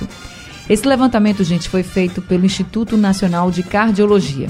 [0.68, 4.48] Esse levantamento, gente, foi feito pelo Instituto Nacional de Cardiologia.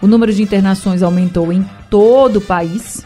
[0.00, 3.04] O número de internações aumentou em todo o país.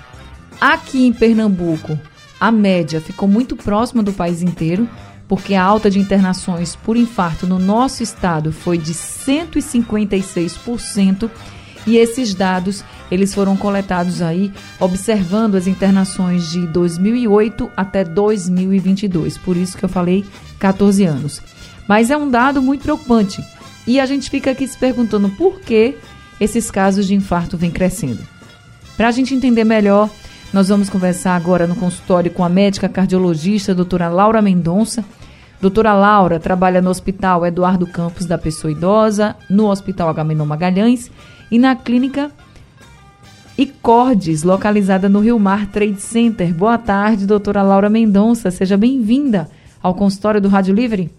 [0.60, 1.98] Aqui em Pernambuco,
[2.38, 4.88] a média ficou muito próxima do país inteiro,
[5.28, 11.30] porque a alta de internações por infarto no nosso estado foi de 156%,
[11.86, 19.38] e esses dados eles foram coletados aí observando as internações de 2008 até 2022.
[19.38, 20.24] Por isso que eu falei
[20.58, 21.40] 14 anos.
[21.90, 23.44] Mas é um dado muito preocupante.
[23.84, 25.96] E a gente fica aqui se perguntando por que
[26.40, 28.20] esses casos de infarto vêm crescendo.
[28.96, 30.08] Para a gente entender melhor,
[30.52, 35.04] nós vamos conversar agora no consultório com a médica cardiologista, doutora Laura Mendonça.
[35.60, 41.10] Doutora Laura trabalha no Hospital Eduardo Campos da Pessoa Idosa, no Hospital Agamenon Magalhães
[41.50, 42.30] e na Clínica
[43.58, 46.54] Icordes, localizada no Rio Mar Trade Center.
[46.54, 48.48] Boa tarde, doutora Laura Mendonça.
[48.52, 49.50] Seja bem-vinda
[49.82, 51.10] ao consultório do Rádio Livre.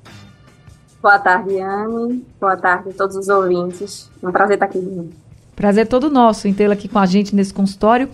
[1.02, 2.24] Boa tarde, Anne.
[2.40, 4.10] Boa tarde a todos os ouvintes.
[4.22, 5.10] Um prazer estar aqui.
[5.56, 8.08] Prazer todo nosso em tê-la aqui com a gente nesse consultório.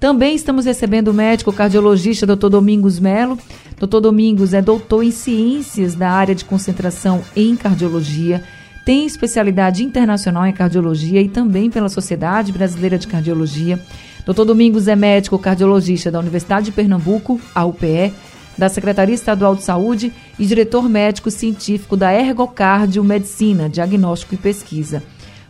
[0.00, 2.48] Também estamos recebendo o médico cardiologista Dr.
[2.48, 3.38] Domingos Melo.
[3.78, 4.00] Dr.
[4.00, 8.42] Domingos é doutor em ciências da área de concentração em cardiologia,
[8.84, 13.78] tem especialidade internacional em cardiologia e também pela Sociedade Brasileira de Cardiologia.
[14.26, 14.44] Dr.
[14.44, 18.12] Domingos é médico cardiologista da Universidade de Pernambuco, a UPE,
[18.56, 25.02] da Secretaria Estadual de Saúde e diretor médico científico da Ergocardio Medicina, Diagnóstico e Pesquisa.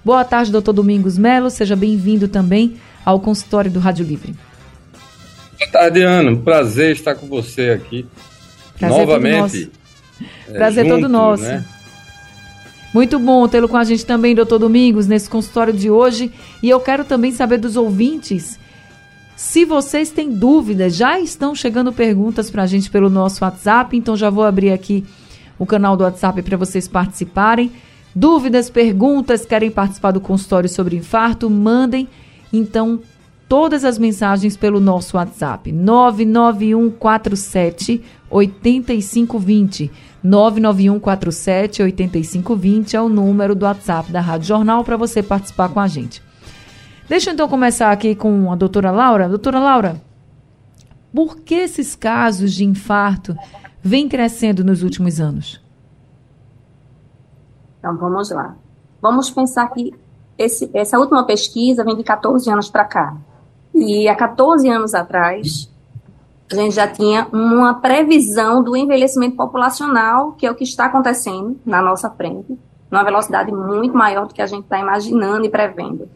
[0.05, 1.51] Boa tarde, doutor Domingos Melo.
[1.51, 4.35] Seja bem-vindo também ao consultório do Rádio Livre.
[5.59, 6.37] Boa tarde, Ana.
[6.37, 8.07] Prazer estar com você aqui.
[8.79, 9.67] Prazer Novamente.
[9.67, 9.83] Todo
[10.49, 11.45] é, Prazer junto, todo nosso.
[11.45, 11.65] Né?
[12.93, 16.31] Muito bom tê-lo com a gente também, doutor Domingos, nesse consultório de hoje.
[16.63, 18.59] E eu quero também saber dos ouvintes
[19.37, 24.17] se vocês têm dúvidas, já estão chegando perguntas para a gente pelo nosso WhatsApp, então
[24.17, 25.05] já vou abrir aqui
[25.59, 27.73] o canal do WhatsApp para vocês participarem.
[28.15, 31.49] Dúvidas, perguntas, querem participar do consultório sobre infarto?
[31.49, 32.09] Mandem
[32.53, 33.01] então
[33.49, 39.91] todas as mensagens pelo nosso WhatsApp 99147 8520.
[40.23, 45.89] 99147 8520 é o número do WhatsApp da Rádio Jornal para você participar com a
[45.89, 46.23] gente.
[47.13, 49.29] Deixa eu então começar aqui com a doutora Laura.
[49.29, 50.01] Doutora Laura,
[51.15, 53.37] por que esses casos de infarto
[53.83, 55.63] vêm crescendo nos últimos anos?
[57.79, 58.57] Então, vamos lá.
[59.03, 59.93] Vamos pensar que
[60.39, 63.15] esse, essa última pesquisa vem de 14 anos para cá.
[63.75, 65.71] E há 14 anos atrás,
[66.51, 71.61] a gente já tinha uma previsão do envelhecimento populacional, que é o que está acontecendo
[71.67, 72.59] na nossa frente,
[72.91, 76.09] numa velocidade muito maior do que a gente está imaginando e prevendo.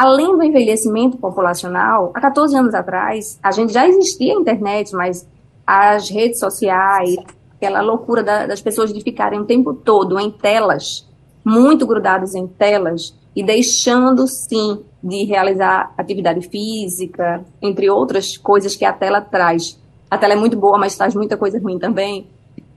[0.00, 5.28] Além do envelhecimento populacional, há 14 anos atrás, a gente já existia a internet, mas
[5.66, 7.16] as redes sociais,
[7.54, 11.06] aquela loucura da, das pessoas de ficarem o tempo todo em telas,
[11.44, 18.86] muito grudados em telas, e deixando, sim, de realizar atividade física, entre outras coisas que
[18.86, 19.78] a tela traz.
[20.10, 22.26] A tela é muito boa, mas traz muita coisa ruim também.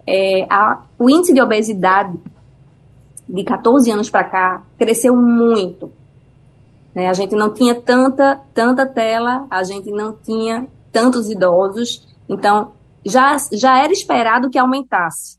[0.06, 2.20] É, a, o índice de obesidade
[3.30, 5.90] de 14 anos para cá cresceu muito.
[6.96, 7.08] Né?
[7.08, 12.72] A gente não tinha tanta, tanta tela, a gente não tinha tantos idosos, então
[13.06, 15.38] já, já era esperado que aumentasse.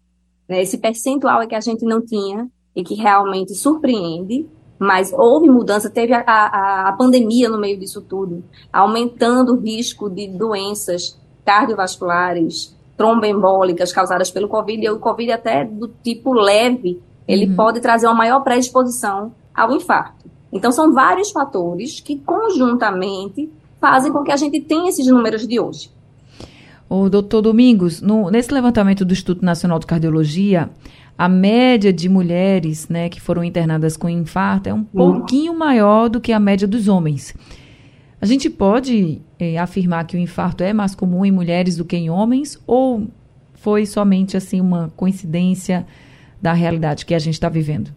[0.49, 0.63] Né?
[0.63, 4.47] Esse percentual é que a gente não tinha e que realmente surpreende,
[4.79, 10.11] mas houve mudança, teve a, a, a pandemia no meio disso tudo, aumentando o risco
[10.11, 17.47] de doenças cardiovasculares, tromboembólicas causadas pelo Covid, e o Covid até do tipo leve, ele
[17.49, 17.57] uhum.
[17.57, 20.24] pode trazer uma maior predisposição ao infarto.
[20.55, 25.59] Então, são vários fatores que, conjuntamente, fazem com que a gente tenha esses números de
[25.59, 25.91] hoje.
[26.89, 30.71] O doutor Domingos, no, nesse levantamento do Instituto Nacional de Cardiologia,
[31.19, 36.21] a média de mulheres né, que foram internadas com infarto é um pouquinho maior do
[36.21, 37.35] que a média dos homens.
[38.21, 41.97] A gente pode é, afirmar que o infarto é mais comum em mulheres do que
[41.97, 43.09] em homens ou
[43.55, 45.87] foi somente assim uma coincidência
[46.41, 47.91] da realidade que a gente está vivendo?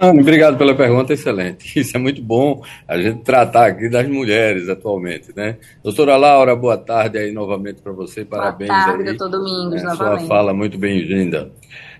[0.00, 1.78] Obrigado pela pergunta, excelente.
[1.78, 5.56] Isso é muito bom a gente tratar aqui das mulheres atualmente, né?
[5.82, 8.68] Doutora Laura, boa tarde aí novamente para você, parabéns.
[8.68, 9.16] Boa tarde, aí.
[9.16, 10.18] doutor Domingos, é, novamente.
[10.20, 11.50] Sua fala muito bem-vinda.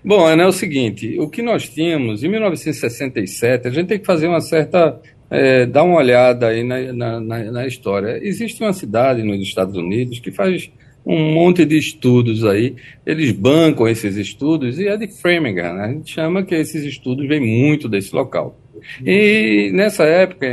[0.03, 4.05] Bom, Ana, é o seguinte, o que nós tínhamos em 1967, a gente tem que
[4.05, 4.99] fazer uma certa,
[5.29, 8.19] é, dar uma olhada aí na, na, na, na história.
[8.21, 10.69] Existe uma cidade nos Estados Unidos que faz
[11.05, 12.75] um monte de estudos aí.
[13.05, 15.73] Eles bancam esses estudos e é de Framingham.
[15.75, 15.83] Né?
[15.83, 18.57] A gente chama que esses estudos vêm muito desse local.
[19.05, 20.47] E nessa época,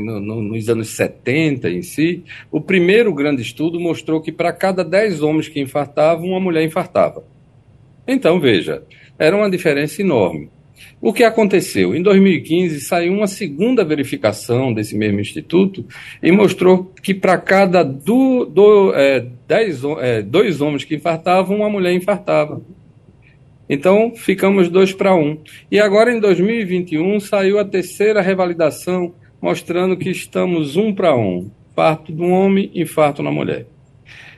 [0.00, 4.84] no, no, nos anos 70 em si, o primeiro grande estudo mostrou que para cada
[4.84, 7.24] 10 homens que infartavam, uma mulher infartava.
[8.06, 8.82] Então, veja,
[9.18, 10.50] era uma diferença enorme.
[11.00, 11.94] O que aconteceu?
[11.94, 15.84] Em 2015 saiu uma segunda verificação desse mesmo instituto
[16.22, 21.70] e mostrou que para cada do, do, é, dez, é, dois homens que infartavam, uma
[21.70, 22.60] mulher infartava.
[23.68, 25.38] Então ficamos dois para um.
[25.70, 31.50] E agora em 2021 saiu a terceira revalidação mostrando que estamos um para um.
[31.70, 33.66] Infarto do homem, infarto na mulher.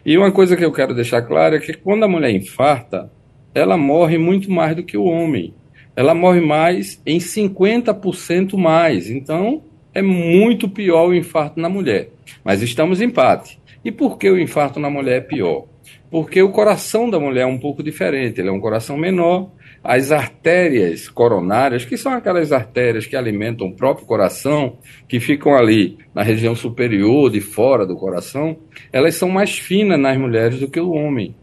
[0.05, 3.11] E uma coisa que eu quero deixar clara é que quando a mulher infarta,
[3.55, 5.55] ela morre muito mais do que o homem
[5.95, 9.11] ela morre mais em 50% mais.
[9.11, 9.63] Então,
[9.95, 12.11] é muito pior o infarto na mulher.
[12.45, 13.61] Mas estamos em empate.
[13.85, 15.67] E por que o infarto na mulher é pior?
[16.11, 18.41] Porque o coração da mulher é um pouco diferente.
[18.41, 19.51] Ele é um coração menor.
[19.83, 24.77] As artérias coronárias, que são aquelas artérias que alimentam o próprio coração,
[25.09, 28.59] que ficam ali na região superior, de fora do coração,
[28.93, 31.35] elas são mais finas nas mulheres do que o homem.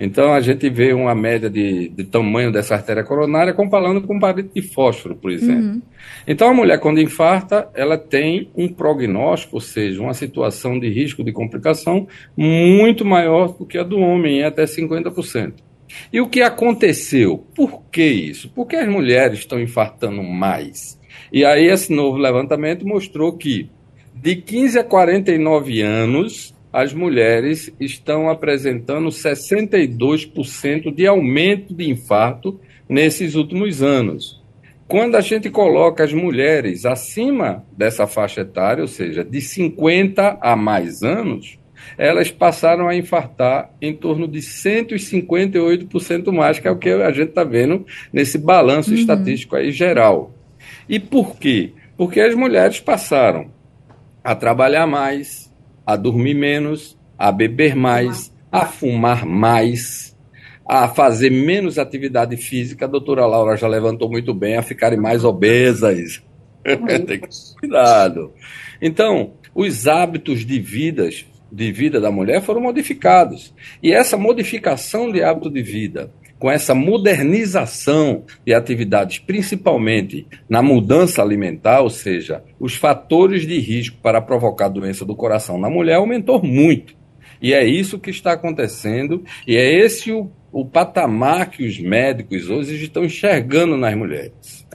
[0.00, 4.18] Então a gente vê uma média de, de tamanho dessa artéria coronária comparando com um
[4.18, 5.74] palito de fósforo, por exemplo.
[5.74, 5.82] Uhum.
[6.26, 11.22] Então a mulher quando infarta, ela tem um prognóstico, ou seja, uma situação de risco
[11.22, 15.52] de complicação muito maior do que a do homem, até 50%.
[16.10, 17.44] E o que aconteceu?
[17.54, 18.48] Por que isso?
[18.50, 20.98] Por que as mulheres estão infartando mais?
[21.32, 23.68] E aí esse novo levantamento mostrou que
[24.14, 33.34] de 15 a 49 anos, as mulheres estão apresentando 62% de aumento de infarto nesses
[33.34, 34.40] últimos anos.
[34.86, 40.56] Quando a gente coloca as mulheres acima dessa faixa etária, ou seja, de 50 a
[40.56, 41.60] mais anos,
[41.96, 47.30] elas passaram a infartar em torno de 158% mais, que é o que a gente
[47.30, 48.96] está vendo nesse balanço uhum.
[48.96, 50.34] estatístico aí geral.
[50.88, 51.72] E por quê?
[51.96, 53.50] Porque as mulheres passaram
[54.22, 55.49] a trabalhar mais,
[55.86, 60.16] a dormir menos, a beber mais, a fumar mais,
[60.68, 62.84] a fazer menos atividade física.
[62.84, 66.22] A doutora Laura já levantou muito bem, a ficarem mais obesas.
[67.06, 67.28] Tem que
[67.58, 68.32] cuidado.
[68.80, 73.52] Então, os hábitos de vidas de vida da mulher foram modificados.
[73.82, 81.20] E essa modificação de hábito de vida com essa modernização de atividades, principalmente na mudança
[81.22, 86.42] alimentar, ou seja, os fatores de risco para provocar doença do coração na mulher aumentou
[86.42, 86.96] muito.
[87.42, 92.48] E é isso que está acontecendo, e é esse o, o patamar que os médicos
[92.48, 94.66] hoje estão enxergando nas mulheres.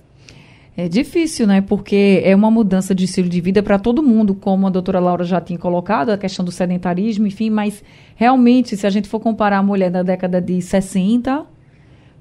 [0.77, 1.61] É difícil, né?
[1.61, 5.23] Porque é uma mudança de estilo de vida para todo mundo, como a doutora Laura
[5.23, 7.83] já tinha colocado, a questão do sedentarismo, enfim, mas
[8.15, 11.54] realmente, se a gente for comparar a mulher da década de 60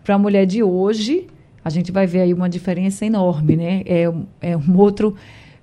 [0.05, 1.27] para a mulher de hoje,
[1.65, 3.83] a gente vai ver aí uma diferença enorme, né?
[3.87, 4.05] É,
[4.41, 5.17] é um outro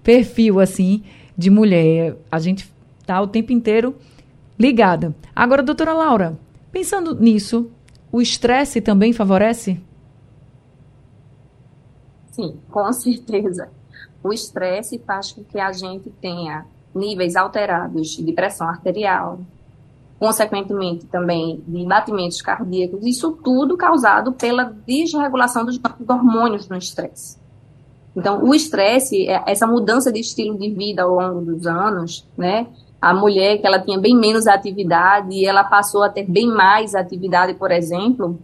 [0.04, 1.04] perfil, assim,
[1.38, 2.18] de mulher.
[2.32, 2.70] A gente
[3.06, 3.96] tá o tempo inteiro
[4.58, 5.16] ligada.
[5.36, 6.38] Agora, doutora Laura,
[6.72, 7.70] pensando nisso,
[8.12, 9.80] o estresse também favorece?
[12.32, 13.70] Sim, com certeza.
[14.24, 19.40] O estresse faz com que a gente tenha níveis alterados de pressão arterial,
[20.22, 27.40] consequentemente também de batimentos cardíacos, isso tudo causado pela desregulação dos hormônios no estresse.
[28.16, 32.68] Então, o estresse, é, essa mudança de estilo de vida ao longo dos anos, né?
[33.02, 36.94] A mulher que ela tinha bem menos atividade e ela passou a ter bem mais
[36.94, 38.38] atividade, por exemplo,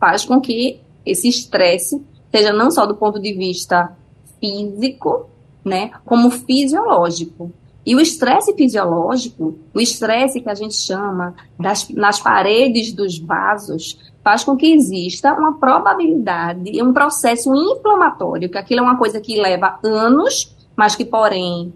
[0.00, 3.96] faz com que esse estresse seja não só do ponto de vista
[4.40, 5.30] físico,
[5.64, 7.52] né, como fisiológico.
[7.86, 13.96] E o estresse fisiológico, o estresse que a gente chama das, nas paredes dos vasos,
[14.24, 19.40] faz com que exista uma probabilidade um processo inflamatório, que aquilo é uma coisa que
[19.40, 21.72] leva anos, mas que, porém,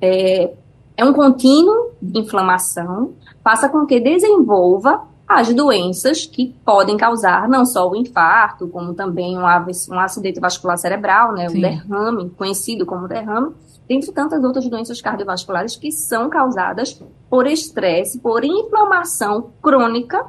[0.00, 0.52] é,
[0.96, 7.66] é um contínuo de inflamação, faça com que desenvolva as doenças que podem causar não
[7.66, 13.08] só o infarto, como também um, um acidente vascular cerebral, né, o derrame, conhecido como
[13.08, 13.52] derrame,
[13.88, 17.00] dentre tantas outras doenças cardiovasculares que são causadas
[17.30, 20.24] por estresse, por inflamação crônica,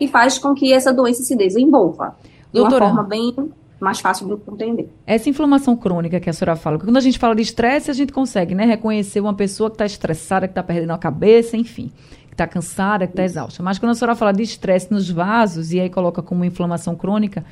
[0.00, 2.16] e faz com que essa doença se desenvolva
[2.52, 3.34] de uma forma bem
[3.80, 4.90] mais fácil de entender.
[5.06, 8.12] Essa inflamação crônica que a senhora fala, quando a gente fala de estresse, a gente
[8.12, 11.92] consegue né, reconhecer uma pessoa que está estressada, que está perdendo a cabeça, enfim,
[12.26, 13.62] que está cansada, que está exausta.
[13.62, 17.44] Mas quando a senhora fala de estresse nos vasos e aí coloca como inflamação crônica,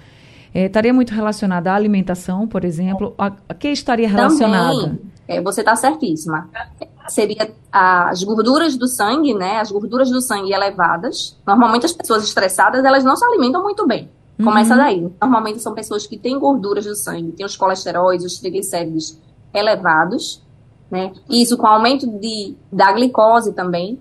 [0.52, 3.14] é, estaria muito relacionada à alimentação, por exemplo?
[3.16, 4.80] A, a que estaria relacionada?
[4.80, 6.49] Também, é, você está certíssima.
[7.09, 9.61] Seria as gorduras do sangue, né?
[9.61, 11.37] As gorduras do sangue elevadas.
[11.47, 14.11] Normalmente as pessoas estressadas, elas não se alimentam muito bem.
[14.42, 14.78] Começa uhum.
[14.78, 15.12] daí.
[15.21, 19.18] Normalmente são pessoas que têm gorduras do sangue, têm os colesteróis, os triglicéridos
[19.52, 20.42] elevados,
[20.90, 21.12] né?
[21.28, 23.99] Isso com aumento de, da glicose também,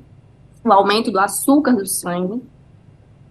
[0.64, 2.44] o aumento do açúcar do sangue.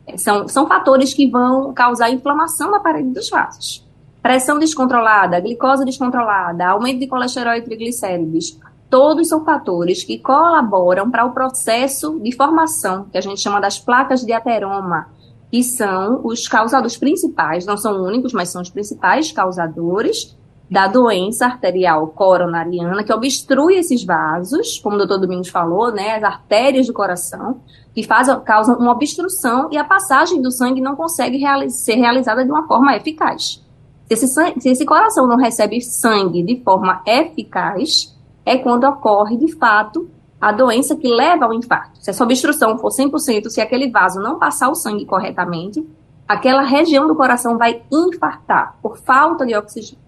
[0.06, 3.83] É, são, são fatores que vão causar inflamação na parede dos vasos.
[4.24, 8.58] Pressão descontrolada, glicose descontrolada, aumento de colesterol e triglicéridos.
[8.88, 13.78] Todos são fatores que colaboram para o processo de formação, que a gente chama das
[13.78, 15.08] placas de ateroma,
[15.50, 20.34] que são os causadores principais, não são únicos, mas são os principais causadores
[20.70, 26.24] da doença arterial coronariana, que obstrui esses vasos, como o doutor Domingos falou, né, as
[26.24, 27.60] artérias do coração,
[27.94, 32.42] que fazem, causam uma obstrução e a passagem do sangue não consegue reali ser realizada
[32.42, 33.62] de uma forma eficaz.
[34.08, 34.26] Se esse,
[34.60, 40.08] se esse coração não recebe sangue de forma eficaz, é quando ocorre, de fato,
[40.40, 41.98] a doença que leva ao infarto.
[42.02, 45.82] Se essa obstrução for 100%, se aquele vaso não passar o sangue corretamente,
[46.28, 50.04] aquela região do coração vai infartar por falta de oxigênio.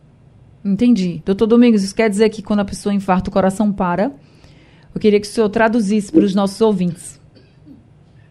[0.64, 1.22] Entendi.
[1.24, 4.12] Doutor Domingos, isso quer dizer que quando a pessoa infarta, o coração para?
[4.94, 7.20] Eu queria que o senhor traduzisse para os nossos ouvintes.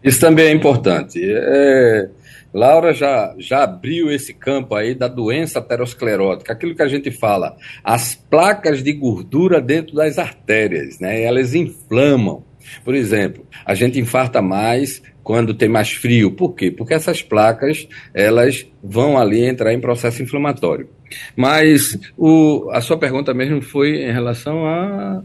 [0.02, 1.20] Isso também é importante.
[1.22, 2.10] É,
[2.56, 7.54] Laura já, já abriu esse campo aí da doença aterosclerótica, aquilo que a gente fala,
[7.84, 11.22] as placas de gordura dentro das artérias, né?
[11.22, 12.42] Elas inflamam.
[12.82, 16.30] Por exemplo, a gente infarta mais quando tem mais frio.
[16.30, 16.70] Por quê?
[16.70, 20.88] Porque essas placas, elas vão ali entrar em processo inflamatório.
[21.36, 25.22] Mas o, a sua pergunta mesmo foi em relação a...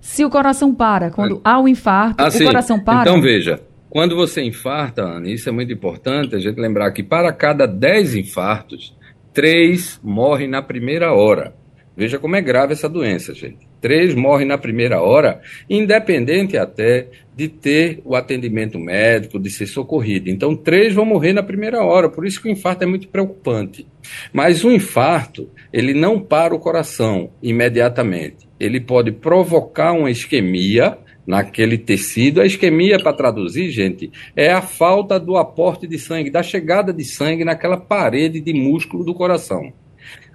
[0.00, 2.44] Se o coração para, quando há o infarto, ah, o sim.
[2.44, 3.10] coração para?
[3.10, 7.32] Então, veja, quando você infarta, Ana, isso é muito importante a gente lembrar que para
[7.32, 8.96] cada 10 infartos,
[9.32, 11.54] 3 morrem na primeira hora.
[11.98, 13.66] Veja como é grave essa doença, gente.
[13.80, 20.30] Três morrem na primeira hora, independente até de ter o atendimento médico, de ser socorrido.
[20.30, 23.84] Então, três vão morrer na primeira hora, por isso que o infarto é muito preocupante.
[24.32, 28.48] Mas o infarto, ele não para o coração imediatamente.
[28.60, 30.96] Ele pode provocar uma isquemia,
[31.28, 32.40] naquele tecido.
[32.40, 37.04] A isquemia, para traduzir, gente, é a falta do aporte de sangue, da chegada de
[37.04, 39.70] sangue naquela parede de músculo do coração.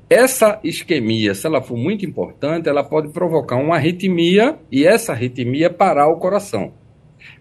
[0.08, 5.72] Essa isquemia, se ela for muito importante, ela pode provocar uma arritmia e essa arritmia
[5.72, 6.74] parar o coração.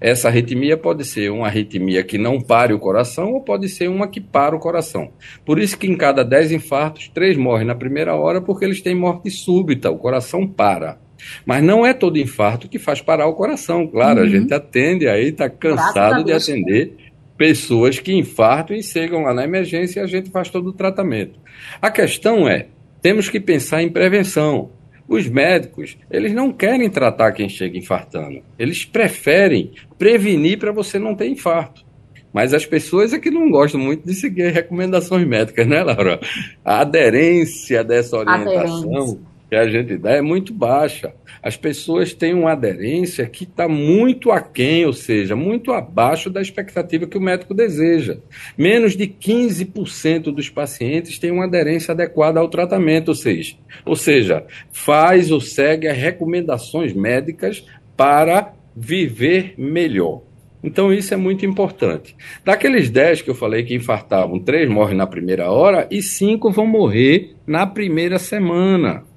[0.01, 4.09] Essa arritmia pode ser uma arritmia que não pare o coração ou pode ser uma
[4.09, 5.13] que para o coração.
[5.45, 8.95] Por isso que em cada 10 infartos, 3 morrem na primeira hora porque eles têm
[8.95, 10.99] morte súbita, o coração para.
[11.45, 13.87] Mas não é todo infarto que faz parar o coração.
[13.87, 14.27] Claro, uhum.
[14.27, 16.97] a gente atende aí, está cansado de atender
[17.37, 21.39] pessoas que infartam e chegam lá na emergência e a gente faz todo o tratamento.
[21.81, 22.67] A questão é,
[23.01, 24.71] temos que pensar em prevenção.
[25.09, 28.43] Os médicos, eles não querem tratar quem chega infartando.
[28.59, 31.85] Eles preferem prevenir para você não ter infarto.
[32.33, 36.19] Mas as pessoas é que não gostam muito de seguir recomendações médicas, né, Laura?
[36.65, 41.13] A aderência dessa orientação aderência que a gente dá é muito baixa.
[41.43, 47.07] As pessoas têm uma aderência que está muito aquém, ou seja, muito abaixo da expectativa
[47.07, 48.17] que o médico deseja.
[48.57, 54.47] Menos de 15% dos pacientes têm uma aderência adequada ao tratamento, ou seja, ou seja,
[54.71, 57.63] faz ou segue as recomendações médicas
[57.95, 60.23] para viver melhor.
[60.65, 62.17] Então isso é muito importante.
[62.43, 66.67] Daqueles 10 que eu falei que infartavam, 3 morrem na primeira hora e 5 vão
[66.67, 69.12] morrer na primeira semana.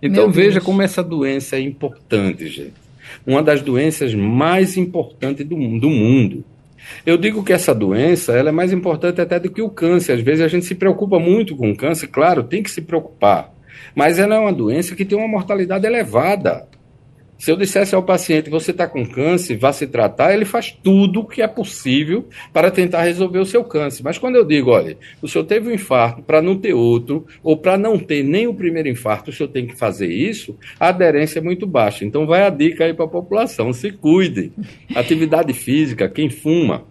[0.00, 2.74] Então veja como essa doença é importante, gente.
[3.26, 6.44] Uma das doenças mais importantes do, do mundo.
[7.04, 10.12] Eu digo que essa doença ela é mais importante até do que o câncer.
[10.12, 13.52] Às vezes a gente se preocupa muito com o câncer, claro, tem que se preocupar.
[13.94, 16.68] Mas ela é uma doença que tem uma mortalidade elevada.
[17.38, 21.20] Se eu dissesse ao paciente, você está com câncer, vá se tratar, ele faz tudo
[21.20, 24.02] o que é possível para tentar resolver o seu câncer.
[24.02, 27.56] Mas quando eu digo, olha, o senhor teve um infarto para não ter outro, ou
[27.56, 31.38] para não ter nem o primeiro infarto, o senhor tem que fazer isso, a aderência
[31.38, 32.04] é muito baixa.
[32.04, 34.52] Então vai a dica aí para a população, se cuide.
[34.94, 36.84] Atividade física, quem fuma,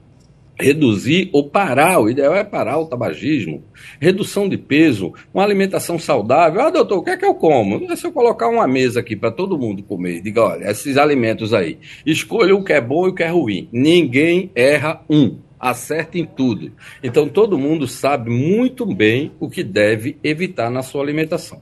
[0.59, 3.63] reduzir ou parar, o ideal é parar o tabagismo,
[3.99, 6.61] redução de peso, uma alimentação saudável.
[6.61, 7.95] Ah, doutor, o que é que eu como?
[7.95, 11.77] Se eu colocar uma mesa aqui para todo mundo comer, diga, olha, esses alimentos aí,
[12.05, 13.69] escolha o que é bom e o que é ruim.
[13.71, 15.37] Ninguém erra um.
[15.59, 16.71] acerta em tudo.
[17.03, 21.59] Então todo mundo sabe muito bem o que deve evitar na sua alimentação.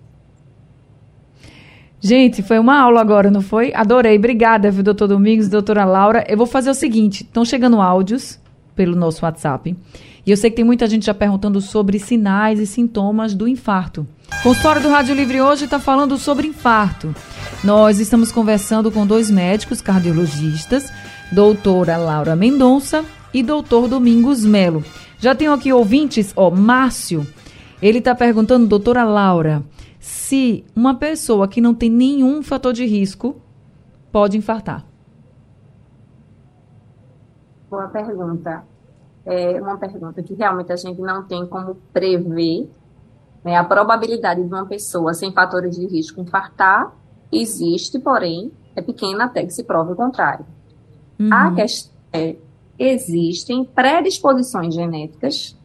[2.01, 3.71] Gente, foi uma aula agora, não foi?
[3.73, 4.17] Adorei.
[4.17, 6.25] Obrigada, viu, doutor Domingos, doutora Laura.
[6.27, 8.42] Eu vou fazer o seguinte: estão chegando áudios
[8.75, 9.75] pelo nosso WhatsApp.
[10.25, 14.07] E eu sei que tem muita gente já perguntando sobre sinais e sintomas do infarto.
[14.39, 17.13] O consultório do Rádio Livre hoje está falando sobre infarto.
[17.63, 20.91] Nós estamos conversando com dois médicos cardiologistas,
[21.31, 24.83] doutora Laura Mendonça e doutor Domingos Melo.
[25.19, 27.25] Já tenho aqui ouvintes, ó, Márcio,
[27.81, 29.63] ele está perguntando, doutora Laura,
[29.99, 33.41] se uma pessoa que não tem nenhum fator de risco
[34.11, 34.85] pode infartar.
[37.73, 38.63] Boa pergunta.
[39.25, 42.69] É uma pergunta que realmente a gente não tem como prever
[43.43, 46.93] né, a probabilidade de uma pessoa sem fatores de risco infartar
[47.31, 50.45] existe, porém, é pequena até que se prove o contrário.
[51.19, 51.33] Uhum.
[51.33, 52.35] A questão é,
[52.77, 55.57] existem predisposições genéticas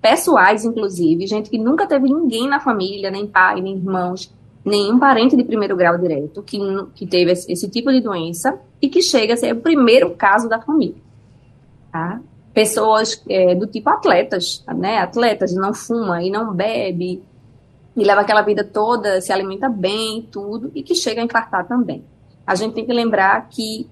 [0.00, 4.32] pessoais, inclusive, gente que nunca teve ninguém na família, nem pai, nem irmãos,
[4.64, 6.58] nenhum parente de primeiro grau direto que,
[6.94, 10.48] que teve esse, esse tipo de doença e que chega a ser o primeiro caso
[10.48, 11.09] da família.
[11.90, 12.20] Tá?
[12.52, 14.98] Pessoas é, do tipo atletas, né?
[14.98, 17.22] Atletas, não fuma e não bebe,
[17.96, 22.04] e leva aquela vida toda, se alimenta bem, tudo, e que chega a infartar também.
[22.46, 23.88] A gente tem que lembrar que,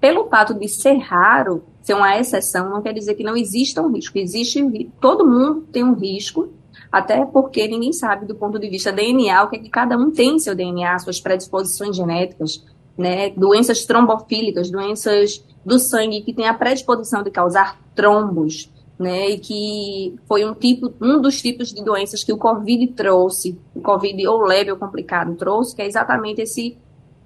[0.00, 3.92] pelo fato de ser raro, ser uma exceção, não quer dizer que não exista um
[3.92, 4.18] risco.
[4.18, 6.48] Existe, todo mundo tem um risco,
[6.90, 10.10] até porque ninguém sabe do ponto de vista DNA o que é que cada um
[10.10, 12.64] tem em seu DNA, suas predisposições genéticas,
[12.98, 19.38] né, doenças trombofílicas, doenças do sangue que tem a predisposição de causar trombos, né, e
[19.38, 24.26] que foi um tipo, um dos tipos de doenças que o COVID trouxe, o COVID
[24.26, 26.76] ou leve ou complicado trouxe, que é exatamente esse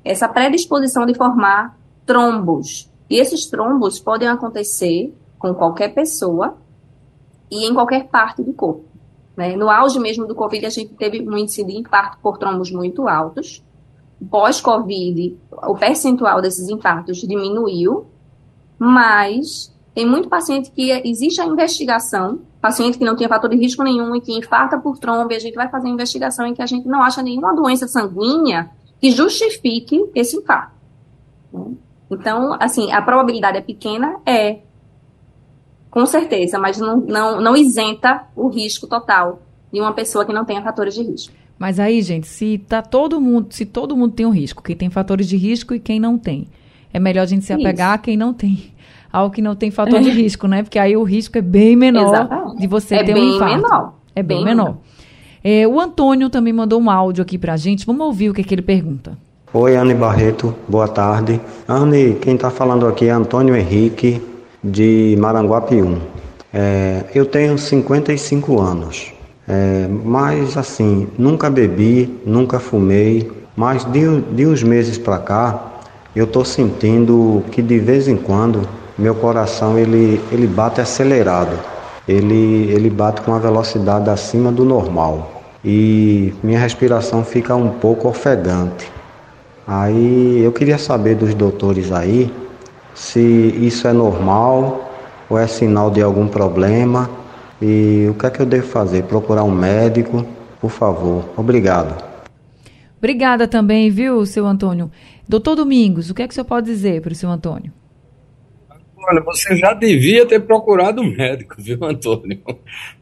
[0.05, 6.57] essa predisposição de formar trombos, e esses trombos podem acontecer com qualquer pessoa
[7.51, 8.85] e em qualquer parte do corpo.
[9.37, 9.57] Né?
[9.57, 13.09] No auge mesmo do Covid, a gente teve um índice de infarto por trombos muito
[13.09, 13.63] altos.
[14.31, 18.07] Pós-Covid, o percentual desses infartos diminuiu,
[18.79, 23.83] mas tem muito paciente que existe a investigação, paciente que não tinha fator de risco
[23.85, 26.63] nenhum e que infarta por trombo, e a gente vai fazer a investigação em que
[26.63, 30.75] a gente não acha nenhuma doença sanguínea que justifique esse infarto.
[32.11, 34.17] Então, assim, a probabilidade é pequena?
[34.27, 34.59] É.
[35.91, 40.45] Com certeza, mas não, não, não isenta o risco total de uma pessoa que não
[40.45, 41.33] tenha fatores de risco.
[41.57, 44.91] Mas aí, gente, se tá todo mundo, se todo mundo tem um risco, quem tem
[44.91, 46.49] fatores de risco e quem não tem,
[46.95, 47.95] é melhor a gente se apegar Isso.
[47.97, 48.73] a quem não tem,
[49.13, 50.63] ao que não tem fator de risco, né?
[50.63, 52.61] Porque aí o risco é bem menor Exatamente.
[52.61, 53.57] de você é ter um infarto.
[53.57, 53.95] Menor.
[54.15, 54.65] É bem, bem menor.
[54.65, 54.79] menor.
[55.43, 57.85] É, o Antônio também mandou um áudio aqui pra gente.
[57.85, 59.19] Vamos ouvir o que, é que ele pergunta.
[59.53, 61.41] Oi, Anne Barreto, boa tarde.
[61.69, 64.23] Anne, quem está falando aqui é Antônio Henrique,
[64.63, 65.99] de Maranguapium.
[66.53, 69.13] É, eu tenho 55 anos,
[69.49, 75.74] é, mas assim, nunca bebi, nunca fumei, mas de, de uns meses para cá,
[76.15, 81.59] eu estou sentindo que de vez em quando meu coração ele, ele bate acelerado,
[82.07, 88.07] ele, ele bate com uma velocidade acima do normal e minha respiração fica um pouco
[88.09, 88.91] ofegante.
[89.67, 92.31] Aí eu queria saber dos doutores aí
[92.95, 94.91] se isso é normal
[95.29, 97.11] ou é sinal de algum problema
[97.61, 99.05] e o que é que eu devo fazer?
[99.05, 100.25] Procurar um médico,
[100.61, 101.25] por favor.
[101.37, 102.05] Obrigado.
[102.99, 104.91] Obrigada também, viu, seu Antônio.
[105.29, 107.73] Doutor Domingos, o que é que o senhor pode dizer para o seu Antônio?
[108.97, 112.41] Olha, você já devia ter procurado um médico, viu, Antônio?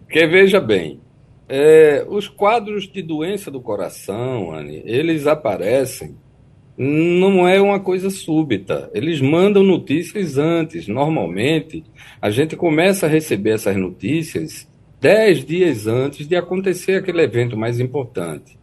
[0.00, 1.00] Porque veja bem,
[1.48, 6.16] é, os quadros de doença do coração, Anne, eles aparecem
[6.76, 8.90] não é uma coisa súbita.
[8.94, 10.88] Eles mandam notícias antes.
[10.88, 11.84] Normalmente,
[12.20, 14.68] a gente começa a receber essas notícias
[15.00, 18.58] dez dias antes de acontecer aquele evento mais importante.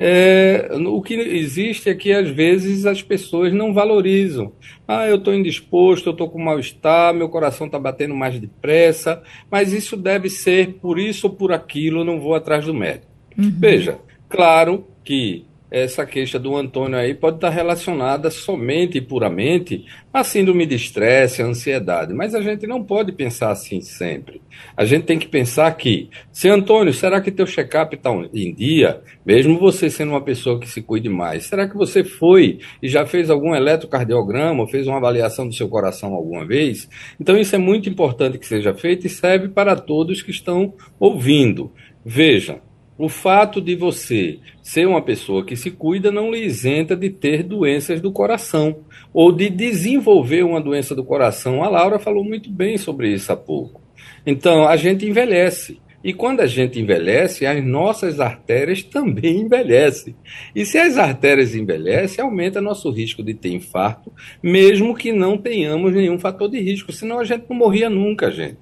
[0.00, 4.52] É, o que existe é que às vezes as pessoas não valorizam.
[4.86, 9.72] Ah, eu estou indisposto, eu estou com mal-estar, meu coração está batendo mais depressa, mas
[9.72, 13.08] isso deve ser por isso ou por aquilo, não vou atrás do médico.
[13.36, 13.52] Uhum.
[13.58, 20.24] Veja, claro que essa queixa do Antônio aí pode estar relacionada somente e puramente à
[20.24, 22.14] síndrome de estresse, à ansiedade.
[22.14, 24.40] Mas a gente não pode pensar assim sempre.
[24.76, 29.00] A gente tem que pensar que, se Antônio, será que teu check-up está em dia?
[29.24, 33.04] Mesmo você sendo uma pessoa que se cuide mais, será que você foi e já
[33.06, 36.88] fez algum eletrocardiograma, fez uma avaliação do seu coração alguma vez?
[37.20, 41.72] Então isso é muito importante que seja feito e serve para todos que estão ouvindo.
[42.04, 42.60] Veja,
[42.98, 47.44] o fato de você ser uma pessoa que se cuida não lhe isenta de ter
[47.44, 48.80] doenças do coração
[49.14, 51.62] ou de desenvolver uma doença do coração.
[51.62, 53.80] A Laura falou muito bem sobre isso há pouco.
[54.26, 55.80] Então, a gente envelhece.
[56.02, 60.14] E quando a gente envelhece, as nossas artérias também envelhecem.
[60.54, 65.92] E se as artérias envelhecem, aumenta nosso risco de ter infarto, mesmo que não tenhamos
[65.92, 66.92] nenhum fator de risco.
[66.92, 68.58] Senão a gente não morria nunca, gente.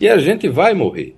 [0.00, 1.16] E a gente vai morrer.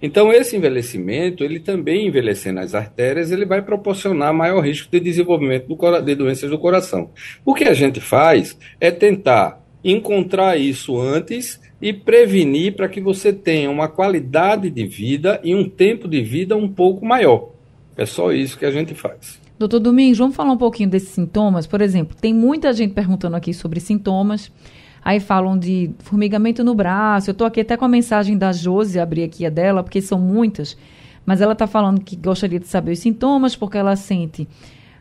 [0.00, 5.66] Então, esse envelhecimento, ele também envelhecendo as artérias, ele vai proporcionar maior risco de desenvolvimento
[5.66, 7.10] do, de doenças do coração.
[7.44, 13.32] O que a gente faz é tentar encontrar isso antes e prevenir para que você
[13.32, 17.50] tenha uma qualidade de vida e um tempo de vida um pouco maior.
[17.96, 19.40] É só isso que a gente faz.
[19.58, 21.66] Doutor Domingos, vamos falar um pouquinho desses sintomas?
[21.66, 24.50] Por exemplo, tem muita gente perguntando aqui sobre sintomas.
[25.02, 27.30] Aí falam de formigamento no braço.
[27.30, 30.18] Eu estou aqui até com a mensagem da Josi, abri aqui a dela, porque são
[30.18, 30.76] muitas.
[31.24, 34.48] Mas ela está falando que gostaria de saber os sintomas, porque ela sente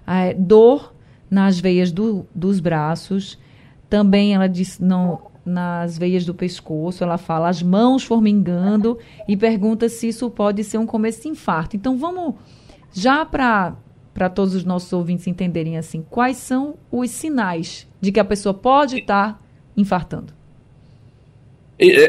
[0.08, 0.94] é, dor
[1.30, 3.38] nas veias do, dos braços.
[3.90, 7.04] Também ela diz não nas veias do pescoço.
[7.04, 11.76] Ela fala as mãos formigando e pergunta se isso pode ser um começo de infarto.
[11.76, 12.36] Então vamos
[12.94, 13.76] já para
[14.14, 18.54] para todos os nossos ouvintes entenderem assim, quais são os sinais de que a pessoa
[18.54, 19.40] pode estar tá
[19.80, 20.34] infartando?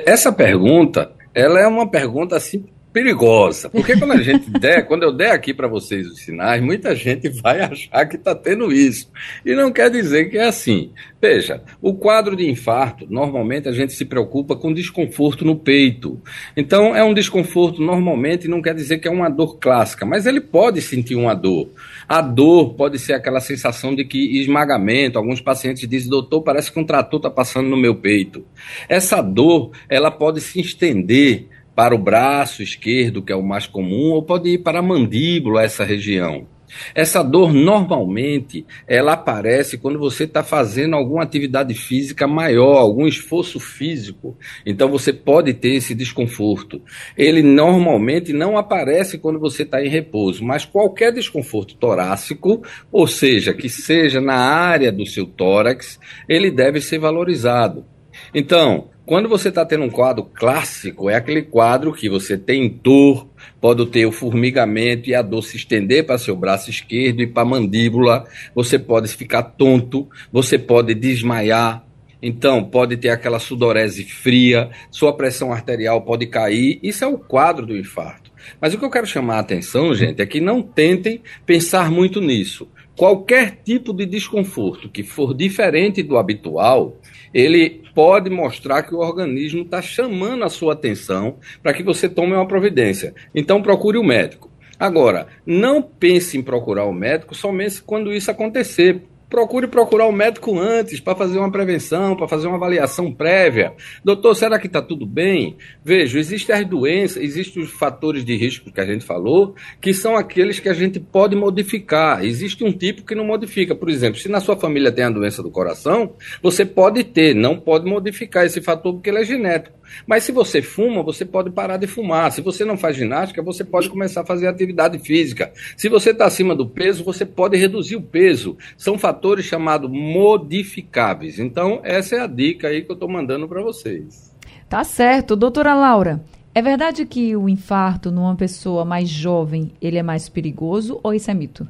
[0.04, 5.12] Essa pergunta, ela é uma pergunta assim perigosa, porque quando a gente der, quando eu
[5.12, 9.10] der aqui para vocês os sinais, muita gente vai achar que está tendo isso.
[9.44, 10.90] E não quer dizer que é assim.
[11.20, 16.20] Veja, o quadro de infarto, normalmente a gente se preocupa com desconforto no peito.
[16.56, 20.40] Então, é um desconforto normalmente, não quer dizer que é uma dor clássica, mas ele
[20.40, 21.68] pode sentir uma dor.
[22.08, 26.80] A dor pode ser aquela sensação de que esmagamento, alguns pacientes dizem, doutor, parece que
[26.80, 28.44] um trator está passando no meu peito.
[28.88, 31.46] Essa dor, ela pode se estender
[31.80, 35.62] para o braço esquerdo, que é o mais comum, ou pode ir para a mandíbula,
[35.62, 36.46] essa região.
[36.94, 43.58] Essa dor normalmente ela aparece quando você está fazendo alguma atividade física maior, algum esforço
[43.58, 44.36] físico.
[44.66, 46.82] Então você pode ter esse desconforto.
[47.16, 52.62] Ele normalmente não aparece quando você está em repouso, mas qualquer desconforto torácico,
[52.92, 57.86] ou seja, que seja na área do seu tórax, ele deve ser valorizado.
[58.34, 63.26] Então, quando você está tendo um quadro clássico, é aquele quadro que você tem dor,
[63.60, 67.42] pode ter o formigamento e a dor se estender para seu braço esquerdo e para
[67.42, 71.84] a mandíbula, você pode ficar tonto, você pode desmaiar,
[72.22, 76.78] então, pode ter aquela sudorese fria, sua pressão arterial pode cair.
[76.80, 78.30] Isso é o quadro do infarto.
[78.60, 82.20] Mas o que eu quero chamar a atenção, gente, é que não tentem pensar muito
[82.20, 82.68] nisso.
[82.94, 86.96] Qualquer tipo de desconforto que for diferente do habitual,
[87.32, 92.34] ele pode mostrar que o organismo está chamando a sua atenção para que você tome
[92.34, 93.14] uma providência.
[93.34, 94.50] Então procure o médico.
[94.78, 100.58] Agora, não pense em procurar o médico somente quando isso acontecer, procure procurar o médico
[100.58, 103.72] antes para fazer uma prevenção, para fazer uma avaliação prévia.
[104.04, 105.56] Doutor, será que está tudo bem?
[105.84, 110.16] Veja, existem as doenças, existem os fatores de risco que a gente falou, que são
[110.16, 112.24] aqueles que a gente pode modificar.
[112.24, 113.74] Existe um tipo que não modifica.
[113.74, 117.56] Por exemplo, se na sua família tem a doença do coração, você pode ter, não
[117.56, 119.79] pode modificar esse fator porque ele é genético.
[120.06, 122.32] Mas se você fuma, você pode parar de fumar.
[122.32, 125.52] Se você não faz ginástica, você pode começar a fazer atividade física.
[125.76, 128.56] Se você está acima do peso, você pode reduzir o peso.
[128.76, 131.38] São fatores chamados modificáveis.
[131.38, 134.34] Então, essa é a dica aí que eu estou mandando para vocês.
[134.68, 135.34] Tá certo.
[135.34, 136.22] Doutora Laura,
[136.54, 141.30] é verdade que o infarto numa pessoa mais jovem, ele é mais perigoso ou isso
[141.30, 141.66] é mito?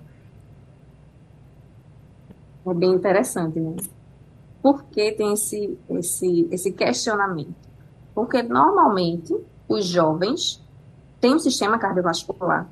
[2.66, 3.76] É bem interessante, né?
[4.62, 7.69] Por que tem esse, esse, esse questionamento?
[8.14, 9.34] Porque normalmente
[9.68, 10.62] os jovens
[11.20, 12.68] têm um sistema cardiovascular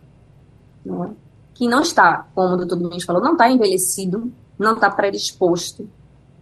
[0.84, 1.10] não é?
[1.54, 5.88] que não está, como o doutor Domingos falou, não está envelhecido, não está predisposto.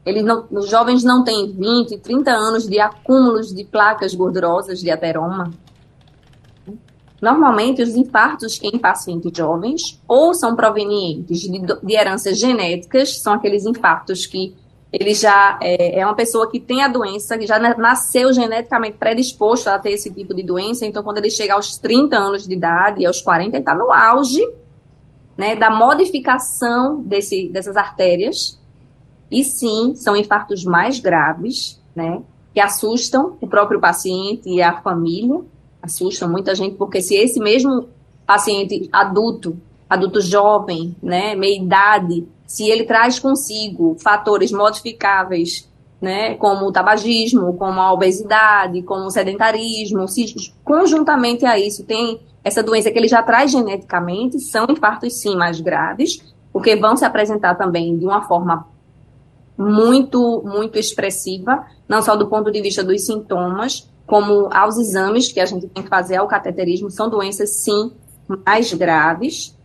[0.04, 4.90] Eles não, os jovens não têm 20, 30 anos de acúmulos de placas gordurosas de
[4.90, 5.50] ateroma.
[7.20, 13.64] Normalmente, os infartos em pacientes jovens ou são provenientes de, de heranças genéticas, são aqueles
[13.64, 14.54] infartos que
[14.98, 19.68] ele já é, é, uma pessoa que tem a doença, que já nasceu geneticamente predisposto
[19.68, 23.04] a ter esse tipo de doença, então quando ele chega aos 30 anos de idade,
[23.04, 24.42] aos 40, ele está no auge
[25.36, 28.58] né, da modificação desse, dessas artérias,
[29.30, 32.22] e sim, são infartos mais graves, né,
[32.54, 35.42] que assustam o próprio paciente e a família,
[35.82, 37.88] assustam muita gente, porque se esse mesmo
[38.26, 45.68] paciente adulto, adulto jovem, né, meia idade, se ele traz consigo fatores modificáveis
[46.00, 52.20] né, como o tabagismo, como a obesidade, como o sedentarismo, se, conjuntamente a isso tem
[52.44, 57.04] essa doença que ele já traz geneticamente, são infartos sim mais graves, porque vão se
[57.04, 58.68] apresentar também de uma forma
[59.58, 65.40] muito, muito expressiva, não só do ponto de vista dos sintomas, como aos exames que
[65.40, 67.90] a gente tem que fazer ao cateterismo, são doenças sim
[68.46, 69.55] mais graves,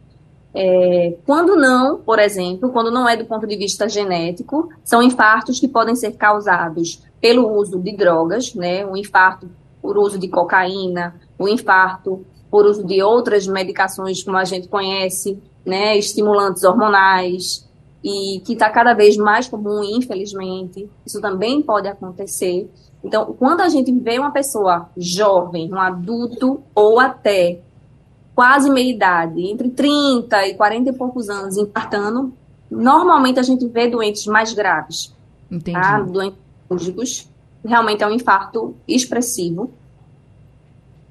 [0.54, 5.60] é, quando não, por exemplo, quando não é do ponto de vista genético, são infartos
[5.60, 8.86] que podem ser causados pelo uso de drogas, né?
[8.86, 9.50] Um infarto
[9.82, 14.68] por uso de cocaína, o um infarto por uso de outras medicações, como a gente
[14.68, 15.98] conhece, né?
[15.98, 17.66] Estimulantes hormonais,
[18.04, 20.90] e que está cada vez mais comum, infelizmente.
[21.06, 22.70] Isso também pode acontecer.
[23.04, 27.62] Então, quando a gente vê uma pessoa jovem, um adulto ou até
[28.36, 32.34] quase meia idade, entre 30 e 40 e poucos anos, infartando,
[32.70, 35.14] normalmente a gente vê doentes mais graves.
[35.50, 35.80] Entendi.
[35.80, 36.00] Tá?
[36.00, 37.30] Doentes cirúrgicos.
[37.64, 39.72] Realmente é um infarto expressivo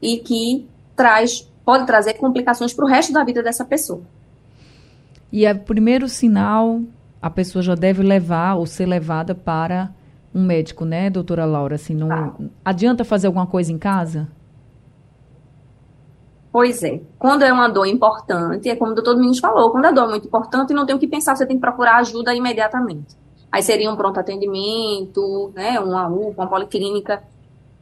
[0.03, 4.03] e que traz, pode trazer complicações para o resto da vida dessa pessoa.
[5.31, 6.81] E é o primeiro sinal,
[7.23, 9.91] a pessoa já deve levar ou ser levada para
[10.35, 11.77] um médico, né, doutora Laura?
[11.77, 12.35] Assim, não tá.
[12.65, 14.29] adianta fazer alguma coisa em casa?
[16.53, 17.01] Pois é.
[17.19, 20.09] Quando é uma dor importante, é como o doutor Domingos falou, quando a dor é
[20.11, 23.17] muito importante, não tem o que pensar, você tem que procurar ajuda imediatamente.
[23.53, 27.23] Aí seria um pronto atendimento, né, uma UPA, uma policlínica.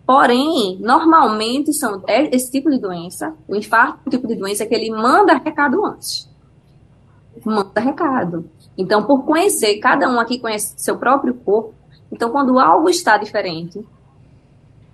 [0.07, 4.65] Porém, normalmente são é esse tipo de doença, o infarto é um tipo de doença
[4.67, 6.29] que ele manda recado antes.
[7.45, 8.51] Manda recado.
[8.77, 11.75] Então, por conhecer, cada um aqui conhece seu próprio corpo,
[12.11, 13.85] então quando algo está diferente,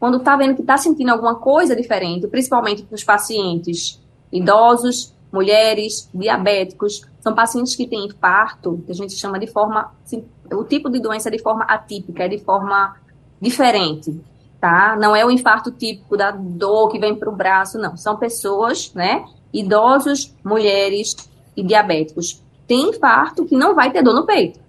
[0.05, 3.99] quando está vendo que está sentindo alguma coisa diferente, principalmente para os pacientes
[4.31, 10.23] idosos, mulheres, diabéticos, são pacientes que têm infarto, que a gente chama de forma, assim,
[10.53, 12.97] o tipo de doença é de forma atípica, é de forma
[13.41, 14.23] diferente,
[14.61, 14.95] tá?
[15.01, 17.97] Não é o infarto típico da dor que vem para o braço, não.
[17.97, 19.25] São pessoas, né?
[19.55, 21.17] Idosos, mulheres
[21.57, 22.45] e diabéticos.
[22.67, 24.61] Tem infarto que não vai ter dor no peito,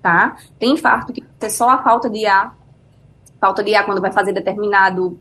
[0.00, 0.36] tá?
[0.56, 2.56] Tem infarto que é só a falta de ar
[3.44, 5.18] falta de ar quando vai fazer determinado,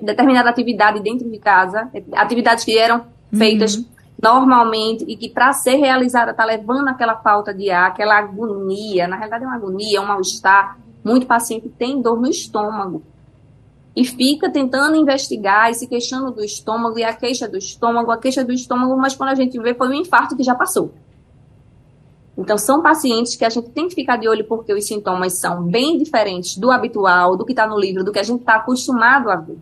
[0.00, 3.84] determinada atividade dentro de casa, atividades que eram feitas uhum.
[4.22, 9.16] normalmente e que para ser realizada está levando aquela falta de ar, aquela agonia, na
[9.16, 10.78] realidade é uma agonia, é um mal-estar.
[11.02, 13.02] Muito paciente tem dor no estômago
[13.96, 18.16] e fica tentando investigar e se queixando do estômago e a queixa do estômago, a
[18.16, 20.94] queixa do estômago, mas quando a gente vê foi um infarto que já passou.
[22.36, 25.62] Então, são pacientes que a gente tem que ficar de olho porque os sintomas são
[25.62, 29.30] bem diferentes do habitual, do que está no livro, do que a gente está acostumado
[29.30, 29.56] a ver.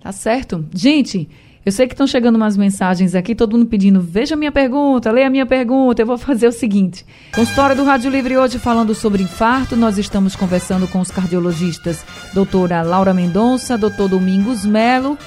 [0.00, 0.64] Tá certo.
[0.74, 1.28] Gente,
[1.64, 5.28] eu sei que estão chegando umas mensagens aqui, todo mundo pedindo, veja minha pergunta, leia
[5.28, 6.00] minha pergunta.
[6.00, 7.04] Eu vou fazer o seguinte.
[7.36, 12.82] História do Rádio Livre hoje falando sobre infarto, nós estamos conversando com os cardiologistas doutora
[12.82, 15.18] Laura Mendonça, doutor Domingos Melo.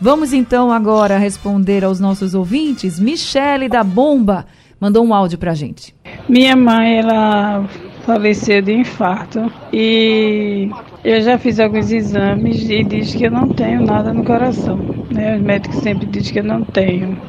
[0.00, 3.00] Vamos então agora responder aos nossos ouvintes.
[3.00, 4.46] Michele da Bomba
[4.80, 5.94] mandou um áudio pra gente.
[6.28, 7.66] Minha mãe, ela
[8.04, 10.70] faleceu de infarto e
[11.04, 14.78] eu já fiz alguns exames e diz que eu não tenho nada no coração.
[15.10, 15.36] Né?
[15.36, 17.20] Os médicos sempre dizem que eu não tenho,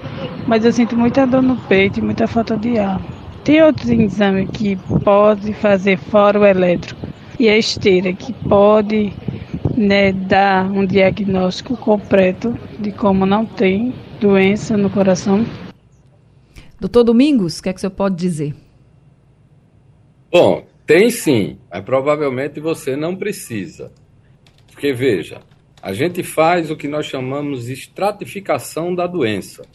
[0.48, 3.02] mas eu sinto muita dor no peito e muita falta de ar.
[3.44, 7.08] Tem outros exames que pode fazer fora o elétrico
[7.40, 9.14] e a esteira que pode
[9.76, 15.46] né, dar um diagnóstico completo de como não tem doença no coração
[16.80, 18.56] Doutor Domingos, o que é que o senhor pode dizer?
[20.32, 23.92] Bom, tem sim, mas provavelmente você não precisa.
[24.72, 25.42] Porque, veja,
[25.82, 29.66] a gente faz o que nós chamamos de estratificação da doença.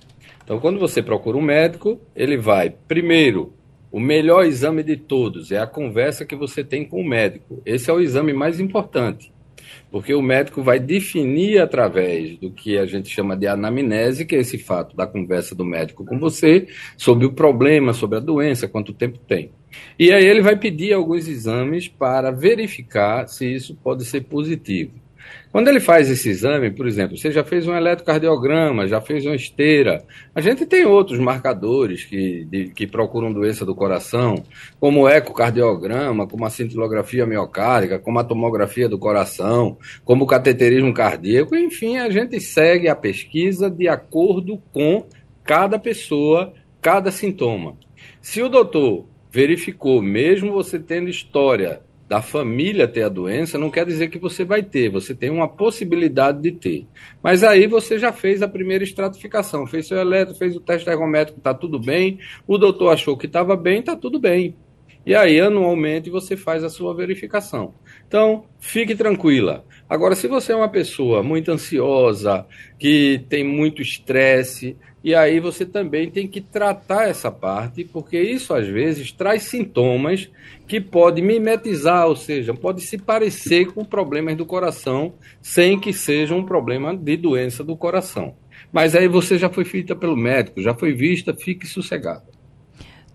[0.43, 3.53] Então, quando você procura um médico, ele vai, primeiro,
[3.93, 7.61] o melhor exame de todos é a conversa que você tem com o médico.
[7.67, 9.34] Esse é o exame mais importante
[9.95, 14.41] porque o médico vai definir através do que a gente chama de anamnese, que é
[14.41, 18.93] esse fato da conversa do médico com você, sobre o problema, sobre a doença, quanto
[18.93, 19.53] tempo tem.
[19.97, 25.04] E aí ele vai pedir alguns exames para verificar se isso pode ser positivo.
[25.53, 29.37] Quando ele faz esse exame, por exemplo, você já fez um eletrocardiograma, já fez uma
[29.37, 34.43] esteira, a gente tem outros marcadores que, de, que procuram doença do coração,
[34.81, 40.93] como o ecocardiograma, como a cintilografia miocárdica, como a tomografia do coração, como o cateterismo
[40.93, 45.07] cardíaco, enfim, a gente segue a pesquisa de acordo com
[45.45, 47.77] cada pessoa, cada sintoma.
[48.21, 53.87] Se o doutor verificou, mesmo você tendo história da família ter a doença, não quer
[53.87, 56.87] dizer que você vai ter, você tem uma possibilidade de ter.
[57.23, 61.39] Mas aí você já fez a primeira estratificação, fez seu eletro, fez o teste ergométrico,
[61.39, 64.55] está tudo bem, o doutor achou que estava bem, está tudo bem.
[65.07, 67.75] E aí, anualmente, você faz a sua verificação.
[68.09, 69.65] Então, fique tranquila.
[69.89, 72.47] Agora, se você é uma pessoa muito ansiosa,
[72.79, 78.55] que tem muito estresse, e aí você também tem que tratar essa parte, porque isso
[78.55, 80.31] às vezes traz sintomas
[80.67, 85.13] que pode mimetizar, ou seja, pode se parecer com problemas do coração,
[85.43, 88.35] sem que seja um problema de doença do coração.
[88.73, 92.34] Mas aí você já foi feita pelo médico, já foi vista, fique sossegada.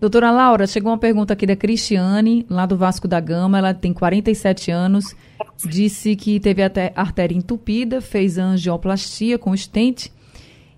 [0.00, 3.58] Doutora Laura, chegou uma pergunta aqui da Cristiane, lá do Vasco da Gama.
[3.58, 5.14] Ela tem 47 anos,
[5.62, 10.10] disse que teve até artéria entupida, fez angioplastia com estente.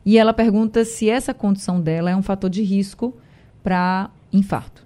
[0.05, 3.17] E ela pergunta se essa condição dela é um fator de risco
[3.63, 4.85] para infarto.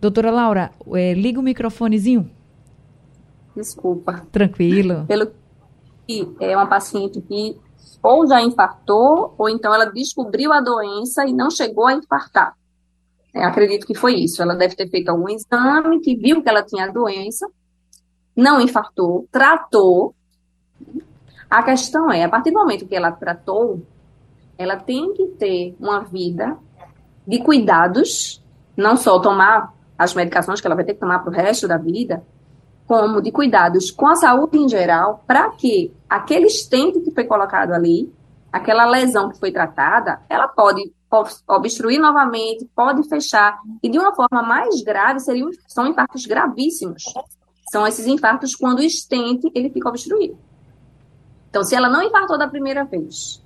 [0.00, 2.28] Doutora Laura, é, liga o microfonezinho.
[3.54, 4.26] Desculpa.
[4.32, 5.04] Tranquilo.
[5.06, 5.30] Pelo
[6.08, 7.56] que é uma paciente que
[8.02, 12.54] ou já infartou, ou então ela descobriu a doença e não chegou a infartar.
[13.34, 14.42] É, acredito que foi isso.
[14.42, 17.46] Ela deve ter feito algum exame que viu que ela tinha a doença,
[18.34, 20.14] não infartou, tratou.
[21.48, 23.82] A questão é, a partir do momento que ela tratou,
[24.56, 26.56] ela tem que ter uma vida
[27.26, 28.42] de cuidados,
[28.76, 31.76] não só tomar as medicações que ela vai ter que tomar para o resto da
[31.76, 32.22] vida,
[32.90, 37.70] como de cuidados com a saúde em geral, para que aquele estente que foi colocado
[37.70, 38.12] ali,
[38.52, 40.92] aquela lesão que foi tratada, ela pode
[41.46, 47.04] obstruir novamente, pode fechar, e de uma forma mais grave, seriam, são infartos gravíssimos.
[47.70, 50.36] São esses infartos quando o estente ele fica obstruído.
[51.48, 53.40] Então, se ela não infartou da primeira vez,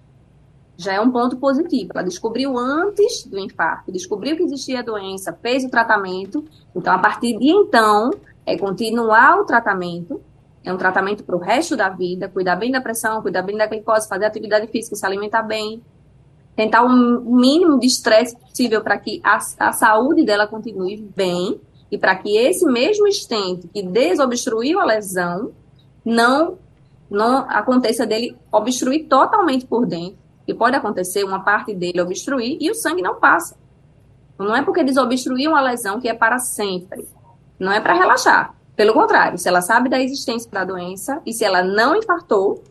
[0.74, 1.90] já é um ponto positivo.
[1.94, 6.42] Ela descobriu antes do infarto, descobriu que existia a doença, fez o tratamento.
[6.74, 8.10] Então, a partir de então,
[8.46, 10.20] é continuar o tratamento,
[10.62, 13.66] é um tratamento para o resto da vida, cuidar bem da pressão, cuidar bem da
[13.66, 15.82] glicose, fazer atividade física, se alimentar bem,
[16.56, 21.60] tentar o um mínimo de estresse possível para que a, a saúde dela continue bem
[21.90, 25.52] e para que esse mesmo estente que desobstruiu a lesão
[26.04, 26.58] não
[27.10, 32.70] não aconteça dele obstruir totalmente por dentro, e pode acontecer uma parte dele obstruir e
[32.70, 33.56] o sangue não passa.
[34.38, 37.06] Não é porque desobstruiu uma lesão que é para sempre.
[37.58, 38.54] Não é para relaxar.
[38.76, 42.62] Pelo contrário, se ela sabe da existência da doença e se ela não infartou,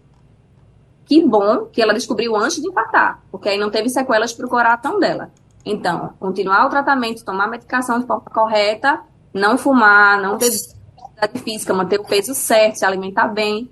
[1.05, 4.49] que bom que ela descobriu antes de infartar, porque aí não teve sequelas para o
[4.49, 5.31] coração dela.
[5.65, 9.01] Então, continuar o tratamento, tomar a medicação de forma correta,
[9.33, 13.71] não fumar, não ter atividade física, manter o peso certo, se alimentar bem.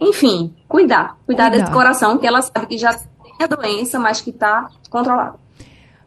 [0.00, 1.16] Enfim, cuidar.
[1.26, 1.50] Cuidar, cuidar.
[1.50, 5.43] desse coração que ela sabe que já tem a doença, mas que está controlado.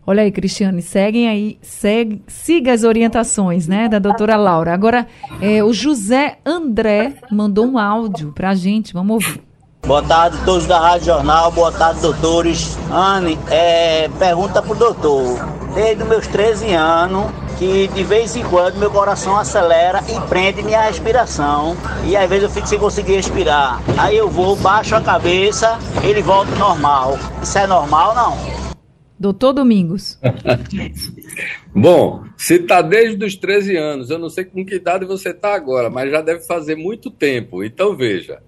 [0.09, 4.73] Olha aí, Cristiane, seguem aí, segue, siga as orientações, né, da doutora Laura.
[4.73, 5.05] Agora,
[5.41, 9.43] é, o José André mandou um áudio para a gente, vamos ouvir.
[9.85, 12.77] Boa tarde, todos da Rádio Jornal, boa tarde, doutores.
[12.89, 15.45] Anne, é, pergunta pro doutor.
[15.75, 17.25] Desde meus 13 anos,
[17.59, 21.75] que de vez em quando meu coração acelera e prende minha respiração.
[22.05, 23.81] E às vezes eu fico sem conseguir respirar.
[23.97, 27.19] Aí eu vou, baixo a cabeça, ele volta normal.
[27.43, 28.56] Isso é normal não?
[29.19, 30.19] Doutor Domingos.
[31.73, 35.55] Bom, se está desde os 13 anos, eu não sei com que idade você está
[35.55, 37.63] agora, mas já deve fazer muito tempo.
[37.63, 38.39] Então, veja.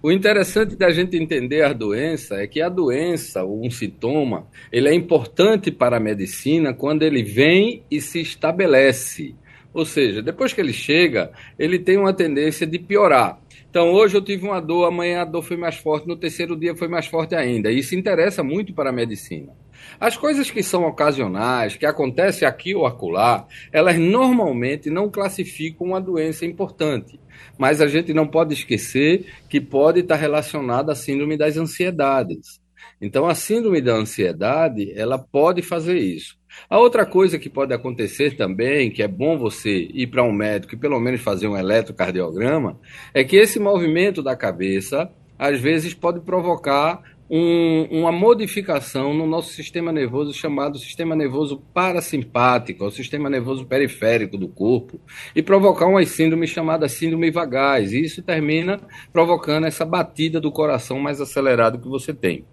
[0.00, 4.88] O interessante da gente entender a doença é que a doença, ou um sintoma, ele
[4.88, 9.34] é importante para a medicina quando ele vem e se estabelece.
[9.74, 13.40] Ou seja, depois que ele chega, ele tem uma tendência de piorar.
[13.68, 16.76] Então, hoje eu tive uma dor, amanhã a dor foi mais forte, no terceiro dia
[16.76, 17.70] foi mais forte ainda.
[17.70, 19.52] Isso interessa muito para a medicina.
[20.00, 26.00] As coisas que são ocasionais, que acontecem aqui ou acolá, elas normalmente não classificam uma
[26.00, 27.18] doença importante.
[27.56, 32.60] Mas a gente não pode esquecer que pode estar relacionada à síndrome das ansiedades.
[33.00, 36.36] Então, a síndrome da ansiedade, ela pode fazer isso.
[36.68, 40.74] A outra coisa que pode acontecer também, que é bom você ir para um médico
[40.74, 42.78] e pelo menos fazer um eletrocardiograma,
[43.14, 49.52] é que esse movimento da cabeça, às vezes, pode provocar um, uma modificação no nosso
[49.52, 55.00] sistema nervoso chamado sistema nervoso parasimpático, o sistema nervoso periférico do corpo,
[55.34, 57.92] e provocar uma síndrome chamada síndrome vagais.
[57.92, 58.80] E isso termina
[59.12, 62.44] provocando essa batida do coração mais acelerado que você tem.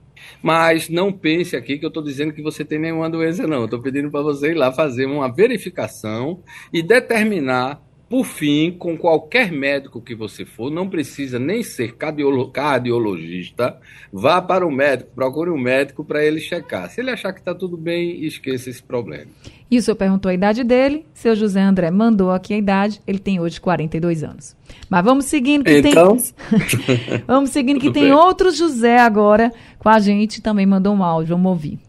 [0.42, 3.66] Mas não pense aqui que eu estou dizendo que você tem nenhuma doença, não.
[3.66, 6.42] Estou pedindo para você ir lá fazer uma verificação
[6.74, 7.82] e determinar
[8.16, 13.78] por fim, com qualquer médico que você for, não precisa nem ser cardiolo cardiologista,
[14.10, 16.90] vá para o médico, procure um médico para ele checar.
[16.90, 19.30] Se ele achar que está tudo bem, esqueça esse problema.
[19.70, 23.20] E o senhor perguntou a idade dele, seu José André mandou aqui a idade, ele
[23.20, 24.56] tem hoje 42 anos.
[24.90, 26.16] Mas vamos seguindo que então...
[26.16, 27.20] tem.
[27.28, 31.50] vamos seguindo que tem outro José agora com a gente, também mandou um áudio, vamos
[31.50, 31.80] ouvir.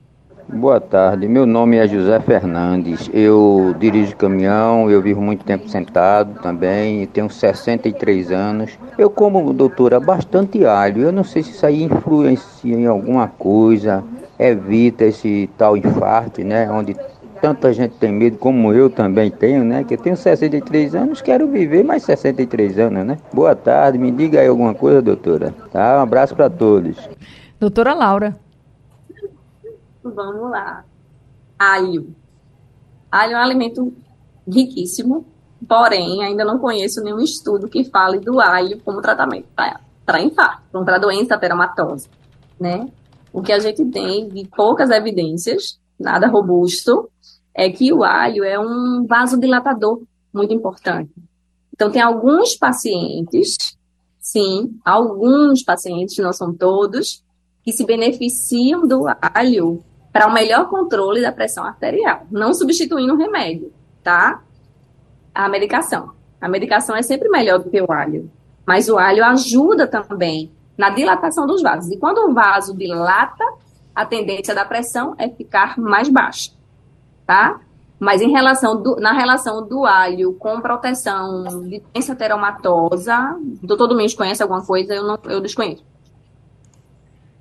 [0.48, 3.10] Boa tarde, meu nome é José Fernandes.
[3.12, 8.78] Eu dirijo caminhão, eu vivo muito tempo sentado também, tenho 63 anos.
[8.96, 11.02] Eu como, doutora, bastante alho.
[11.02, 14.04] Eu não sei se isso aí influencia em alguma coisa,
[14.38, 16.70] evita esse tal infarto, né?
[16.70, 16.94] Onde
[17.42, 19.82] tanta gente tem medo, como eu também tenho, né?
[19.82, 23.18] Que eu tenho 63 anos, quero viver mais 63 anos, né?
[23.32, 25.52] Boa tarde, me diga aí alguma coisa, doutora.
[25.72, 25.98] Tá?
[25.98, 26.96] Um abraço para todos.
[27.58, 28.45] Doutora Laura.
[30.14, 30.84] Vamos lá.
[31.58, 32.14] Alho.
[33.10, 33.92] Alho é um alimento
[34.46, 35.26] riquíssimo,
[35.68, 39.48] porém, ainda não conheço nenhum estudo que fale do alho como tratamento
[40.04, 42.08] para infarto, para doença teromatose,
[42.60, 42.88] né?
[43.32, 47.10] O que a gente tem de poucas evidências, nada robusto,
[47.54, 50.02] é que o alho é um vasodilatador
[50.32, 51.10] muito importante.
[51.72, 53.76] Então, tem alguns pacientes,
[54.18, 57.22] sim, alguns pacientes, não são todos,
[57.62, 59.04] que se beneficiam do
[59.34, 59.82] alho
[60.16, 63.70] para o um melhor controle da pressão arterial, não substituindo o remédio,
[64.02, 64.40] tá?
[65.34, 66.12] A medicação.
[66.40, 68.30] A medicação é sempre melhor do que o alho,
[68.64, 71.92] mas o alho ajuda também na dilatação dos vasos.
[71.92, 73.44] E quando o vaso dilata,
[73.94, 76.50] a tendência da pressão é ficar mais baixa,
[77.26, 77.60] tá?
[78.00, 84.14] Mas em relação do, na relação do alho com proteção de doença teromatosa, doutor Domingos
[84.14, 84.94] conhece alguma coisa?
[84.94, 85.84] Eu, não, eu desconheço.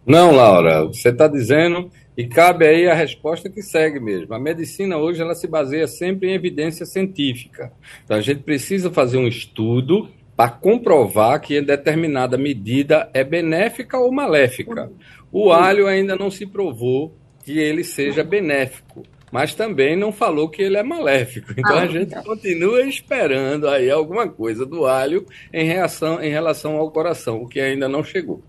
[0.06, 4.34] Não, Laura, você está dizendo e cabe aí a resposta que segue mesmo.
[4.34, 7.72] A medicina hoje ela se baseia sempre em evidência científica.
[8.04, 14.12] Então a gente precisa fazer um estudo para comprovar que determinada medida é benéfica ou
[14.12, 14.92] maléfica.
[15.32, 20.62] O alho ainda não se provou que ele seja benéfico, mas também não falou que
[20.62, 21.54] ele é maléfico.
[21.58, 22.24] Então a ah, gente então.
[22.24, 27.60] continua esperando aí alguma coisa do alho em, reação, em relação ao coração, o que
[27.60, 28.42] ainda não chegou.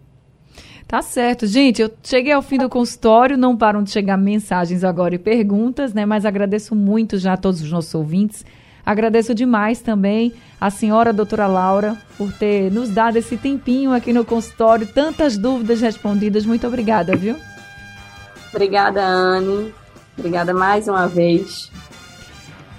[0.89, 1.47] Tá certo.
[1.47, 5.93] Gente, eu cheguei ao fim do consultório, não param de chegar mensagens agora e perguntas,
[5.93, 6.07] né?
[6.07, 8.47] Mas agradeço muito já a todos os nossos ouvintes.
[8.85, 14.25] Agradeço demais também a senhora doutora Laura por ter nos dado esse tempinho aqui no
[14.25, 16.47] consultório, tantas dúvidas respondidas.
[16.47, 17.35] Muito obrigada, viu?
[18.55, 19.75] Obrigada, Anne.
[20.17, 21.69] Obrigada mais uma vez.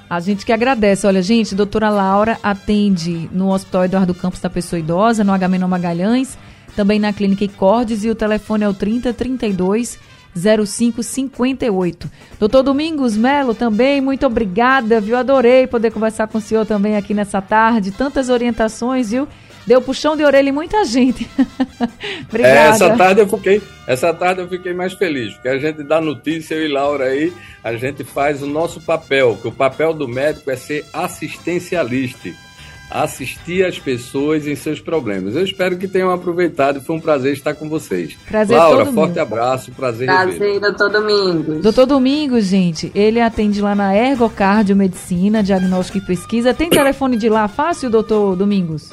[0.10, 1.06] A gente que agradece.
[1.06, 6.38] Olha, gente, doutora Laura atende no Hospital Eduardo Campos da Pessoa Idosa, no HM Magalhães
[6.78, 9.98] também na Clínica Icordes e o telefone é o 3032
[10.36, 12.08] 0558.
[12.40, 15.18] Doutor Domingos Melo, também, muito obrigada, viu?
[15.18, 17.90] Adorei poder conversar com o senhor também aqui nessa tarde.
[17.90, 19.28] Tantas orientações, viu?
[19.66, 21.28] Deu puxão de orelha em muita gente.
[22.30, 22.54] Obrigada.
[22.58, 26.00] É, essa tarde eu fiquei, essa tarde eu fiquei mais feliz, porque a gente dá
[26.00, 30.08] notícia, eu e Laura aí, a gente faz o nosso papel, que o papel do
[30.08, 32.30] médico é ser assistencialista
[32.90, 35.36] assistir as pessoas em seus problemas.
[35.36, 36.82] Eu espero que tenham aproveitado.
[36.82, 38.16] Foi um prazer estar com vocês.
[38.28, 40.08] Prazer Laura, todo forte abraço, prazer.
[40.08, 41.62] Prazer, doutor Domingos.
[41.62, 46.54] Doutor Domingos, gente, ele atende lá na Ergocardiomedicina, Diagnóstico e Pesquisa.
[46.54, 48.90] Tem telefone de lá fácil, doutor Domingos?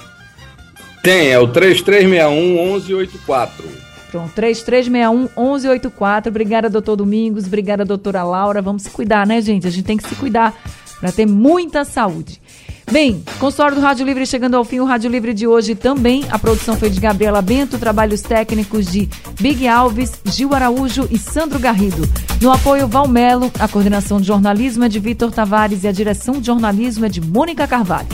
[1.02, 3.64] Tem, é o 3361 1184.
[4.10, 6.30] Pronto, 3361 1184.
[6.30, 7.46] Obrigada, doutor Domingos.
[7.46, 8.62] Obrigada, doutora Laura.
[8.62, 9.66] Vamos se cuidar, né, gente?
[9.66, 10.54] A gente tem que se cuidar
[11.00, 12.40] para ter muita saúde.
[12.90, 16.24] Bem, consultório do Rádio Livre chegando ao fim, o Rádio Livre de hoje também.
[16.30, 19.08] A produção foi de Gabriela Bento, trabalhos técnicos de
[19.40, 22.08] Big Alves, Gil Araújo e Sandro Garrido.
[22.40, 26.46] No apoio, Valmelo, a coordenação de jornalismo é de Vitor Tavares e a direção de
[26.46, 28.08] jornalismo é de Mônica Carvalho.